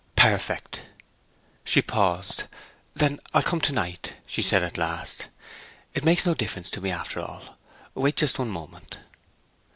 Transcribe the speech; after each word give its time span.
'Perfect.' 0.15 0.81
She 1.63 1.83
paused. 1.83 2.45
'Then 2.95 3.19
I'll 3.35 3.43
come 3.43 3.61
to 3.61 3.71
night,' 3.71 4.15
she 4.25 4.41
at 4.55 4.75
last 4.75 5.17
said. 5.19 5.29
'It 5.93 6.03
makes 6.03 6.25
no 6.25 6.33
difference 6.33 6.71
to 6.71 6.81
me, 6.81 6.89
after 6.89 7.19
all. 7.19 7.59
Wait 7.93 8.15
just 8.15 8.39
one 8.39 8.49
moment.' 8.49 8.97